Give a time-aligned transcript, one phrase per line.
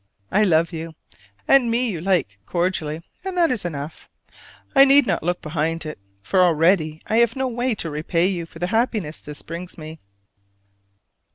[0.31, 0.95] I love you;
[1.47, 4.09] and me you like cordially: and that is enough.
[4.75, 8.47] I need not look behind it, for already I have no way to repay you
[8.47, 9.99] for the happiness this brings me.